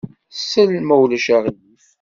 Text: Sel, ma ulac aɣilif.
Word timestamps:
Sel, 0.49 0.71
ma 0.87 0.95
ulac 1.03 1.27
aɣilif. 1.35 1.85